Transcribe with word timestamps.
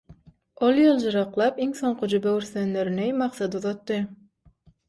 Ol 0.67 0.79
ýyljyraklap 0.85 1.59
iň 1.67 1.75
soňkuja 1.81 2.21
böwürslenlerini 2.25 3.07
Maksada 3.21 3.61
uzatdy. 3.63 4.01